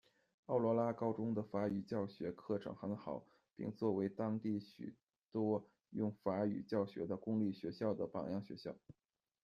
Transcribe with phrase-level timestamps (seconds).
[0.47, 3.23] 奥罗拉高中的法语教学课程很好，
[3.55, 4.95] 并作为当地许
[5.31, 8.75] 多用法语教学的公立学校的榜样学校。